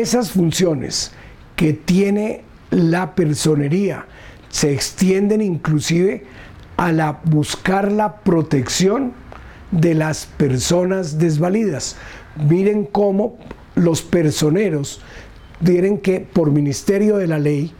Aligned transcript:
esas 0.00 0.30
funciones 0.30 1.12
que 1.56 1.72
tiene 1.72 2.42
la 2.70 3.14
personería 3.14 4.06
se 4.48 4.72
extienden 4.72 5.40
inclusive 5.40 6.24
a 6.76 6.92
la, 6.92 7.20
buscar 7.24 7.90
la 7.90 8.16
protección 8.16 9.12
de 9.70 9.94
las 9.94 10.26
personas 10.26 11.18
desvalidas. 11.18 11.96
Miren 12.36 12.84
cómo 12.84 13.36
los 13.74 14.02
personeros 14.02 15.00
tienen 15.64 15.98
que, 15.98 16.20
por 16.20 16.50
ministerio 16.50 17.16
de 17.16 17.26
la 17.26 17.38
ley, 17.38 17.72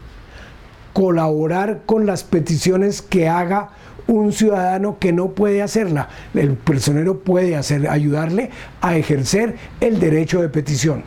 colaborar 0.93 1.83
con 1.85 2.05
las 2.05 2.23
peticiones 2.23 3.01
que 3.01 3.27
haga 3.27 3.69
un 4.07 4.31
ciudadano 4.31 4.97
que 4.99 5.11
no 5.11 5.31
puede 5.31 5.61
hacerla. 5.61 6.09
El 6.33 6.53
personero 6.53 7.19
puede 7.19 7.55
hacer, 7.55 7.89
ayudarle 7.89 8.49
a 8.81 8.95
ejercer 8.95 9.55
el 9.81 9.99
derecho 9.99 10.41
de 10.41 10.49
petición. 10.49 11.03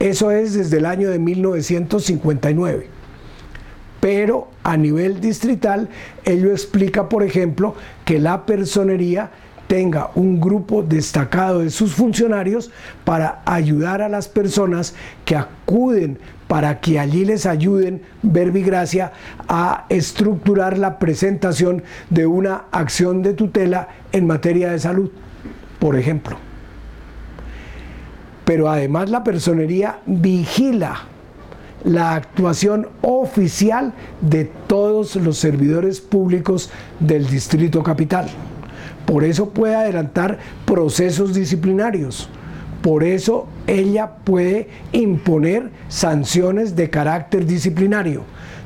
Eso 0.00 0.30
es 0.30 0.54
desde 0.54 0.78
el 0.78 0.86
año 0.86 1.10
de 1.10 1.18
1959. 1.18 2.88
Pero 4.00 4.48
a 4.64 4.76
nivel 4.76 5.20
distrital, 5.20 5.90
ello 6.24 6.50
explica, 6.50 7.08
por 7.08 7.22
ejemplo, 7.22 7.74
que 8.04 8.18
la 8.18 8.46
personería 8.46 9.30
tenga 9.66 10.10
un 10.16 10.40
grupo 10.40 10.82
destacado 10.82 11.60
de 11.60 11.70
sus 11.70 11.92
funcionarios 11.92 12.72
para 13.04 13.42
ayudar 13.44 14.02
a 14.02 14.08
las 14.08 14.26
personas 14.26 14.94
que 15.24 15.36
acuden 15.36 16.18
para 16.48 16.80
que 16.80 16.98
allí 16.98 17.24
les 17.24 17.46
ayuden 17.46 18.02
Verbigracia 18.22 19.12
a 19.46 19.86
estructurar 19.88 20.78
la 20.78 20.98
presentación 20.98 21.84
de 22.08 22.26
una 22.26 22.64
acción 22.72 23.22
de 23.22 23.34
tutela 23.34 23.86
en 24.10 24.26
materia 24.26 24.72
de 24.72 24.80
salud, 24.80 25.12
por 25.78 25.96
ejemplo. 25.96 26.49
Pero 28.44 28.68
además 28.68 29.10
la 29.10 29.24
personería 29.24 30.00
vigila 30.06 31.06
la 31.84 32.14
actuación 32.14 32.88
oficial 33.02 33.92
de 34.20 34.44
todos 34.44 35.16
los 35.16 35.38
servidores 35.38 36.00
públicos 36.00 36.70
del 36.98 37.26
Distrito 37.26 37.82
Capital. 37.82 38.28
Por 39.06 39.24
eso 39.24 39.50
puede 39.50 39.74
adelantar 39.74 40.38
procesos 40.66 41.34
disciplinarios. 41.34 42.28
Por 42.82 43.04
eso 43.04 43.46
ella 43.66 44.16
puede 44.24 44.68
imponer 44.92 45.70
sanciones 45.88 46.76
de 46.76 46.90
carácter 46.90 47.46
disciplinario. 47.46 48.22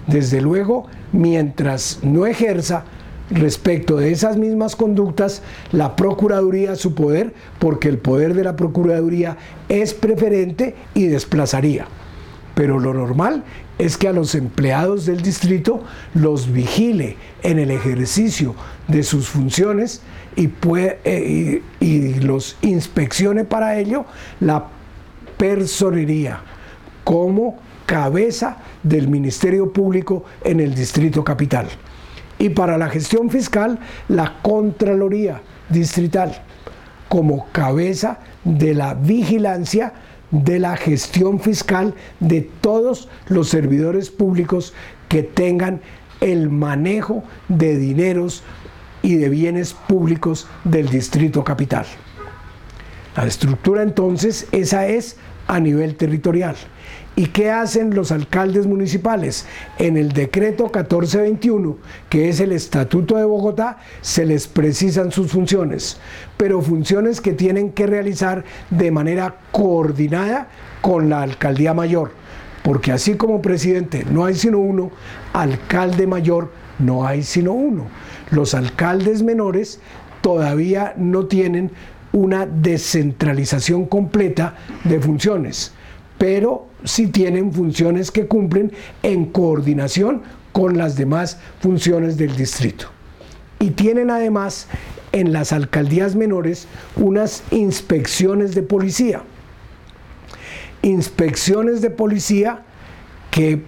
Desde 0.07 0.41
luego, 0.41 0.87
mientras 1.13 2.01
no 2.03 2.27
ejerza 2.27 2.85
respecto 3.31 3.97
de 3.97 4.13
esas 4.13 4.37
mismas 4.37 4.77
conductas 4.77 5.43
la 5.73 5.97
Procuraduría 5.97 6.77
su 6.77 6.95
poder, 6.95 7.35
porque 7.59 7.89
el 7.89 7.99
poder 7.99 8.35
de 8.35 8.45
la 8.45 8.57
Procuraduría 8.57 9.37
es 9.69 9.95
preferente 9.95 10.75
y 10.95 11.07
desplazaría. 11.07 11.87
Pero 12.55 12.79
lo 12.79 12.95
normal 12.95 13.45
es 13.79 13.97
que 13.97 14.09
a 14.09 14.13
los 14.13 14.35
empleados 14.35 15.07
del 15.07 15.23
distrito 15.23 15.83
los 16.15 16.53
vigile 16.53 17.17
en 17.43 17.59
el 17.59 17.71
ejercicio 17.71 18.55
de 18.87 19.03
sus 19.03 19.29
funciones 19.29 20.03
y, 20.37 20.51
eh, 21.05 21.63
y, 21.81 22.15
los 22.21 22.57
inspeccione 22.63 23.45
para 23.45 23.79
ello 23.79 24.05
la 24.41 24.69
personería 25.37 26.43
como 27.03 27.59
cabeza 27.87 28.59
del 28.83 29.09
Ministerio 29.09 29.73
Público 29.73 30.25
en 30.45 30.61
el 30.61 30.75
Distrito 30.75 31.25
Capital. 31.25 31.69
Y 32.45 32.51
para 32.51 32.77
la 32.77 32.91
gestión 32.91 33.31
fiscal, 33.31 33.79
la 34.07 34.35
Contraloría 34.43 35.41
Distrital 35.71 36.43
como 37.09 37.47
cabeza 37.53 38.19
de 38.45 38.75
la 38.75 38.93
vigilancia 38.93 39.95
de 40.31 40.59
la 40.59 40.77
gestión 40.77 41.41
fiscal 41.41 41.95
de 42.21 42.43
todos 42.61 43.09
los 43.29 43.49
servidores 43.49 44.11
públicos 44.11 44.75
que 45.09 45.23
tengan 45.23 45.81
el 46.21 46.51
manejo 46.51 47.25
de 47.49 47.79
dineros 47.79 48.43
y 49.01 49.15
de 49.15 49.31
bienes 49.31 49.73
públicos 49.73 50.47
del 50.65 50.91
distrito 50.91 51.45
capital. 51.45 51.87
La 53.17 53.25
estructura 53.25 53.83
entonces, 53.83 54.49
esa 54.53 54.87
es 54.87 55.17
a 55.47 55.61
nivel 55.61 55.97
territorial. 55.97 56.57
¿Y 57.17 57.27
qué 57.27 57.51
hacen 57.51 57.95
los 57.95 58.11
alcaldes 58.11 58.67
municipales? 58.67 59.47
En 59.79 59.97
el 59.97 60.13
decreto 60.13 60.65
1421, 60.65 61.77
que 62.09 62.29
es 62.29 62.41
el 62.41 62.51
Estatuto 62.51 63.17
de 63.17 63.25
Bogotá, 63.25 63.79
se 64.01 64.27
les 64.27 64.49
precisan 64.49 65.13
sus 65.13 65.31
funciones, 65.31 65.99
pero 66.37 66.61
funciones 66.61 67.21
que 67.21 67.33
tienen 67.33 67.71
que 67.71 67.87
realizar 67.87 68.45
de 68.71 68.91
manera 68.91 69.37
coordinada 69.53 70.49
con 70.81 71.09
la 71.09 71.23
alcaldía 71.23 71.73
mayor, 71.73 72.11
porque 72.65 72.91
así 72.91 73.15
como 73.15 73.41
presidente 73.41 74.05
no 74.11 74.25
hay 74.25 74.35
sino 74.35 74.59
uno, 74.59 74.91
alcalde 75.33 76.09
mayor 76.09 76.51
no 76.81 77.07
hay 77.07 77.23
sino 77.23 77.53
uno. 77.53 77.87
Los 78.31 78.55
alcaldes 78.55 79.23
menores 79.23 79.79
todavía 80.21 80.95
no 80.97 81.27
tienen 81.27 81.71
una 82.15 82.47
descentralización 82.47 83.85
completa 83.85 84.55
de 84.85 84.99
funciones 84.99 85.75
pero 86.19 86.69
sí 86.85 87.09
tienen 87.09 87.53
funciones 87.53 88.11
que 88.11 88.27
cumplen 88.27 88.73
en 89.03 89.27
coordinación 89.27 90.23
con 90.53 90.79
las 90.79 90.97
demás 90.97 91.39
funciones 91.61 92.17
del 92.17 92.37
distrito. 92.37 92.87
Y 93.59 93.71
tienen 93.71 94.11
además 94.11 94.69
en 95.13 95.33
las 95.33 95.53
alcaldías 95.53 96.15
menores 96.15 96.67
unas 96.97 97.43
inspecciones 97.51 98.55
de 98.55 98.63
policía. 98.63 99.23
Inspecciones 100.83 101.81
de 101.81 101.91
policía 101.91 102.63
que 103.31 103.63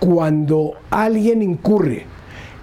cuando 0.00 0.74
alguien 0.90 1.42
incurre 1.42 2.06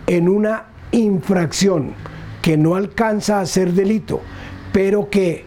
en 0.07 0.29
una 0.29 0.65
infracción 0.91 1.93
que 2.41 2.57
no 2.57 2.75
alcanza 2.75 3.39
a 3.39 3.45
ser 3.45 3.73
delito, 3.73 4.21
pero 4.75 5.09
que 5.09 5.45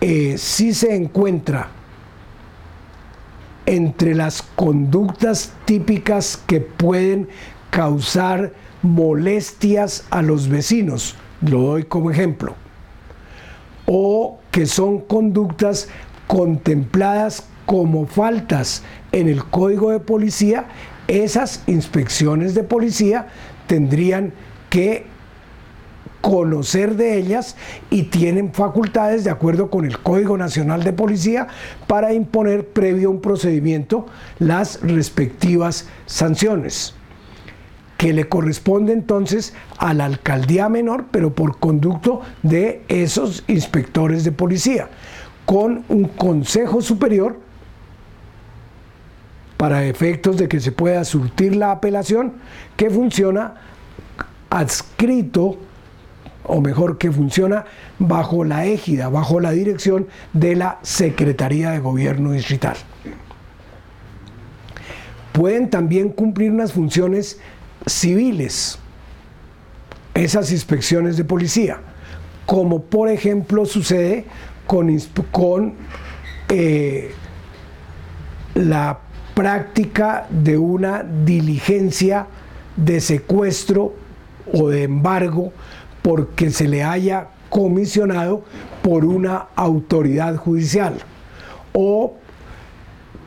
eh, 0.00 0.36
sí 0.38 0.72
se 0.72 0.96
encuentra 0.96 1.68
entre 3.66 4.14
las 4.14 4.40
conductas 4.40 5.52
típicas 5.66 6.42
que 6.46 6.62
pueden 6.62 7.28
causar 7.68 8.54
molestias 8.80 10.06
a 10.08 10.22
los 10.22 10.48
vecinos, 10.48 11.14
lo 11.42 11.60
doy 11.60 11.82
como 11.84 12.10
ejemplo, 12.10 12.54
o 13.84 14.38
que 14.50 14.64
son 14.64 15.00
conductas 15.00 15.90
contempladas 16.26 17.46
como 17.66 18.06
faltas 18.06 18.82
en 19.12 19.28
el 19.28 19.44
código 19.44 19.90
de 19.90 20.00
policía, 20.00 20.64
esas 21.06 21.64
inspecciones 21.66 22.54
de 22.54 22.62
policía 22.62 23.26
tendrían 23.66 24.32
que 24.70 25.04
conocer 26.20 26.96
de 26.96 27.18
ellas 27.18 27.56
y 27.90 28.04
tienen 28.04 28.52
facultades 28.52 29.24
de 29.24 29.30
acuerdo 29.30 29.70
con 29.70 29.84
el 29.84 29.98
Código 29.98 30.36
Nacional 30.36 30.84
de 30.84 30.92
Policía 30.92 31.48
para 31.86 32.12
imponer 32.12 32.68
previo 32.68 33.08
a 33.08 33.12
un 33.12 33.20
procedimiento 33.20 34.06
las 34.38 34.80
respectivas 34.82 35.88
sanciones 36.06 36.94
que 37.96 38.14
le 38.14 38.30
corresponde 38.30 38.94
entonces 38.94 39.52
a 39.76 39.92
la 39.92 40.06
alcaldía 40.06 40.70
menor, 40.70 41.04
pero 41.10 41.34
por 41.34 41.58
conducto 41.58 42.22
de 42.42 42.82
esos 42.88 43.44
inspectores 43.46 44.24
de 44.24 44.32
policía, 44.32 44.88
con 45.44 45.84
un 45.90 46.04
consejo 46.04 46.80
superior 46.80 47.38
para 49.58 49.84
efectos 49.84 50.38
de 50.38 50.48
que 50.48 50.60
se 50.60 50.72
pueda 50.72 51.04
surtir 51.04 51.54
la 51.54 51.72
apelación, 51.72 52.32
que 52.74 52.88
funciona 52.88 53.56
adscrito 54.48 55.58
o 56.44 56.60
mejor 56.60 56.98
que 56.98 57.10
funciona 57.10 57.64
bajo 57.98 58.44
la 58.44 58.66
égida, 58.66 59.08
bajo 59.08 59.40
la 59.40 59.52
dirección 59.52 60.06
de 60.32 60.56
la 60.56 60.78
Secretaría 60.82 61.70
de 61.70 61.78
Gobierno 61.80 62.32
Distrital. 62.32 62.76
Pueden 65.32 65.70
también 65.70 66.10
cumplir 66.10 66.50
unas 66.50 66.72
funciones 66.72 67.38
civiles, 67.86 68.78
esas 70.14 70.50
inspecciones 70.50 71.16
de 71.16 71.24
policía, 71.24 71.78
como 72.46 72.82
por 72.82 73.08
ejemplo 73.08 73.64
sucede 73.64 74.24
con, 74.66 74.96
con 75.30 75.74
eh, 76.48 77.12
la 78.54 78.98
práctica 79.34 80.26
de 80.30 80.58
una 80.58 81.02
diligencia 81.02 82.26
de 82.76 83.00
secuestro 83.00 83.94
o 84.52 84.68
de 84.68 84.82
embargo 84.82 85.52
porque 86.02 86.50
se 86.50 86.68
le 86.68 86.82
haya 86.82 87.28
comisionado 87.48 88.42
por 88.82 89.04
una 89.04 89.48
autoridad 89.56 90.36
judicial. 90.36 90.94
O 91.72 92.14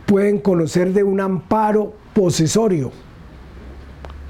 pueden 0.06 0.40
conocer 0.40 0.94
de 0.94 1.04
un 1.04 1.22
amparo 1.22 1.94
posesorio. 2.14 2.92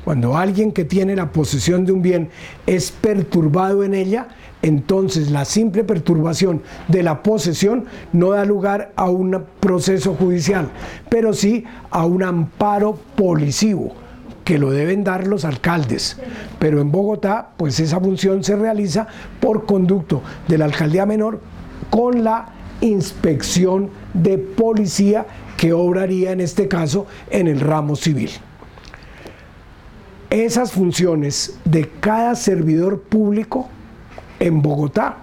Cuando 0.04 0.36
alguien 0.38 0.74
que 0.74 0.84
tiene 0.84 1.16
la 1.16 1.32
posesión 1.32 1.86
de 1.86 1.94
un 1.94 2.02
bien 2.02 2.30
es 2.68 2.92
perturbado 2.92 3.86
en 3.86 3.94
ella, 3.94 4.28
entonces 4.62 5.32
la 5.32 5.46
simple 5.46 5.86
perturbación 5.86 6.62
de 6.90 7.04
la 7.04 7.24
posesión 7.24 7.86
no 8.12 8.32
da 8.32 8.44
lugar 8.44 8.92
a 8.98 9.10
un 9.10 9.46
proceso 9.62 10.14
judicial, 10.16 10.70
pero 11.10 11.34
sí 11.34 11.64
a 11.90 12.06
un 12.06 12.24
amparo 12.24 12.98
policivo 13.16 14.03
que 14.44 14.58
lo 14.58 14.72
deben 14.72 15.04
dar 15.04 15.28
los 15.28 15.46
alcaldes. 15.46 16.18
Pero 16.60 16.82
en 16.82 16.92
Bogotá, 16.92 17.50
pues 17.58 17.80
esa 17.80 18.00
función 18.00 18.44
se 18.44 18.56
realiza 18.56 19.08
por 19.40 19.66
conducto 19.66 20.22
de 20.48 20.58
la 20.58 20.66
alcaldía 20.66 21.06
menor 21.06 21.40
con 21.90 22.24
la 22.24 22.50
inspección 22.82 23.90
de 24.14 24.38
policía 24.38 25.26
que 25.58 25.74
obraría 25.74 26.32
en 26.32 26.42
este 26.42 26.68
caso 26.68 27.08
en 27.30 27.48
el 27.48 27.60
ramo 27.60 27.96
civil. 27.96 28.30
Esas 30.30 30.72
funciones 30.72 31.60
de 31.64 31.90
cada 32.00 32.36
servidor 32.36 33.02
público 33.02 33.70
en 34.40 34.62
Bogotá 34.62 35.18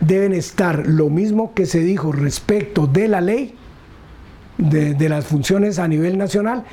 deben 0.00 0.32
estar 0.32 0.86
lo 0.86 1.08
mismo 1.10 1.54
que 1.54 1.66
se 1.66 1.80
dijo 1.80 2.12
respecto 2.12 2.86
de 2.86 3.08
la 3.08 3.20
ley, 3.20 3.54
de, 4.58 5.08
las 5.08 5.26
funciones 5.26 5.78
a 5.78 5.88
nivel 5.88 6.18
nacional, 6.18 6.64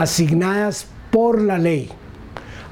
asignadas 0.00 0.86
por 1.10 1.40
la 1.40 1.58
ley. 1.58 1.90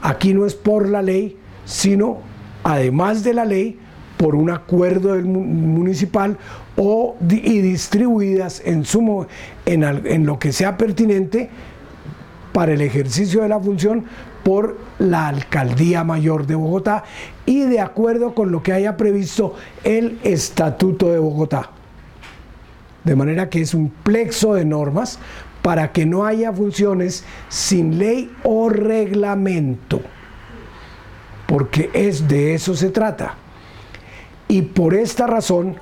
Aquí 0.02 0.32
no 0.32 0.46
es 0.46 0.54
por 0.54 0.88
la 0.88 1.02
ley, 1.02 1.36
sino 1.64 2.18
además 2.64 3.22
de 3.22 3.34
la 3.34 3.44
ley, 3.44 3.78
por 4.16 4.34
un 4.34 4.50
acuerdo 4.50 5.14
municipal 5.16 6.36
o, 6.76 7.16
y 7.28 7.60
distribuidas 7.60 8.62
en, 8.64 8.84
sumo, 8.84 9.26
en 9.66 10.26
lo 10.26 10.38
que 10.38 10.52
sea 10.52 10.76
pertinente 10.76 11.50
para 12.52 12.72
el 12.72 12.80
ejercicio 12.80 13.42
de 13.42 13.48
la 13.48 13.60
función 13.60 14.04
por 14.42 14.78
la 14.98 15.28
Alcaldía 15.28 16.04
Mayor 16.04 16.46
de 16.46 16.54
Bogotá 16.54 17.04
y 17.46 17.64
de 17.64 17.80
acuerdo 17.80 18.34
con 18.34 18.50
lo 18.52 18.62
que 18.62 18.72
haya 18.72 18.96
previsto 18.96 19.54
el 19.84 20.18
Estatuto 20.22 21.10
de 21.10 21.18
Bogotá. 21.18 21.70
De 23.04 23.16
manera 23.16 23.48
que 23.48 23.62
es 23.62 23.72
un 23.72 23.90
plexo 23.90 24.54
de 24.54 24.64
normas 24.64 25.18
para 25.62 25.92
que 25.92 26.06
no 26.06 26.24
haya 26.24 26.52
funciones 26.52 27.24
sin 27.48 27.98
ley 27.98 28.32
o 28.42 28.68
reglamento, 28.68 30.00
porque 31.46 31.90
es 31.92 32.28
de 32.28 32.54
eso 32.54 32.74
se 32.74 32.90
trata. 32.90 33.34
Y 34.48 34.62
por 34.62 34.94
esta 34.94 35.26
razón, 35.26 35.76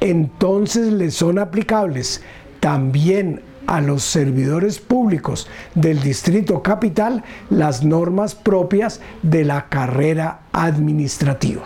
entonces 0.00 0.92
le 0.92 1.10
son 1.10 1.38
aplicables 1.38 2.22
también 2.60 3.42
a 3.66 3.80
los 3.80 4.02
servidores 4.02 4.78
públicos 4.78 5.48
del 5.74 6.00
Distrito 6.00 6.62
Capital 6.62 7.24
las 7.50 7.82
normas 7.82 8.34
propias 8.34 9.00
de 9.22 9.44
la 9.44 9.68
carrera 9.68 10.40
administrativa, 10.52 11.62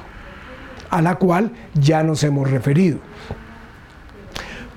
a 0.90 1.02
la 1.02 1.16
cual 1.16 1.52
ya 1.74 2.02
nos 2.02 2.22
hemos 2.22 2.50
referido. 2.50 2.98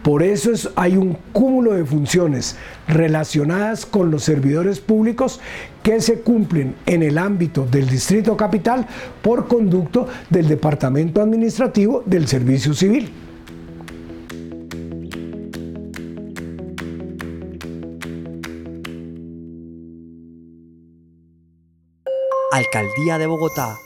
Por 0.03 0.23
eso 0.23 0.51
hay 0.75 0.97
un 0.97 1.17
cúmulo 1.31 1.73
de 1.73 1.85
funciones 1.85 2.57
relacionadas 2.87 3.85
con 3.85 4.09
los 4.09 4.23
servidores 4.23 4.79
públicos 4.79 5.39
que 5.83 6.01
se 6.01 6.21
cumplen 6.21 6.75
en 6.87 7.03
el 7.03 7.17
ámbito 7.17 7.67
del 7.69 7.87
Distrito 7.87 8.35
Capital 8.35 8.87
por 9.21 9.47
conducto 9.47 10.07
del 10.29 10.47
Departamento 10.47 11.21
Administrativo 11.21 12.01
del 12.05 12.27
Servicio 12.27 12.73
Civil. 12.73 13.11
Alcaldía 22.51 23.17
de 23.17 23.27
Bogotá 23.27 23.77